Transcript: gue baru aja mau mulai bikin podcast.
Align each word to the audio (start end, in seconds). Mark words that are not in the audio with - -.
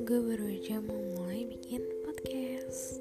gue 0.00 0.16
baru 0.16 0.48
aja 0.48 0.80
mau 0.80 0.96
mulai 0.96 1.44
bikin 1.44 1.84
podcast. 2.08 2.99